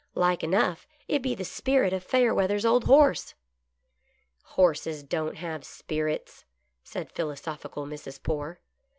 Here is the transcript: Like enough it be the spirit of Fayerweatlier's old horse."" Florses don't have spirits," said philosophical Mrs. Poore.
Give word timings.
Like 0.15 0.43
enough 0.43 0.87
it 1.07 1.21
be 1.21 1.35
the 1.35 1.45
spirit 1.45 1.93
of 1.93 2.03
Fayerweatlier's 2.03 2.65
old 2.65 2.85
horse."" 2.85 3.35
Florses 4.55 5.03
don't 5.07 5.35
have 5.35 5.63
spirits," 5.63 6.43
said 6.83 7.11
philosophical 7.11 7.85
Mrs. 7.85 8.19
Poore. 8.23 8.59